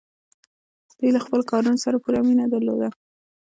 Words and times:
دوی 0.97 1.09
له 1.15 1.19
خپلو 1.25 1.43
کارونو 1.51 1.77
سره 1.85 1.97
پوره 2.03 2.19
مینه 2.27 2.45
درلوده. 2.53 2.89